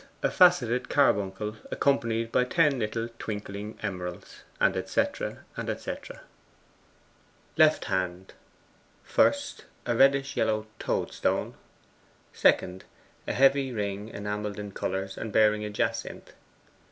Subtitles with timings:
[0.23, 5.03] A facetted carbuncle accompanied by ten little twinkling emeralds; &c.
[5.13, 5.93] &c.
[7.55, 8.33] LEFT HAND.
[9.07, 9.59] 1st.
[9.85, 11.53] A reddish yellow toadstone.
[12.33, 12.81] 2nd.
[13.27, 16.33] A heavy ring enamelled in colours, and bearing a jacynth.